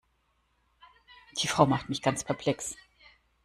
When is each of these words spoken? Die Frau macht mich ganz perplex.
Die 1.37 1.47
Frau 1.47 1.67
macht 1.67 1.87
mich 1.87 2.01
ganz 2.01 2.23
perplex. 2.23 2.75